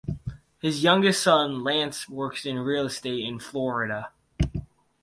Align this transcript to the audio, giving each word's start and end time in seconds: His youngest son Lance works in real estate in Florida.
His 0.59 0.81
youngest 0.81 1.21
son 1.21 1.63
Lance 1.63 2.09
works 2.09 2.43
in 2.47 2.57
real 2.57 2.87
estate 2.87 3.23
in 3.23 3.37
Florida. 3.39 4.11